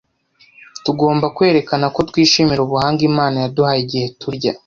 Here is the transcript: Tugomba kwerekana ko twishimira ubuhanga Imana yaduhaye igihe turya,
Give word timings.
Tugomba 0.83 1.25
kwerekana 1.35 1.85
ko 1.95 1.99
twishimira 2.09 2.59
ubuhanga 2.63 3.01
Imana 3.09 3.35
yaduhaye 3.43 3.79
igihe 3.85 4.05
turya, 4.21 4.51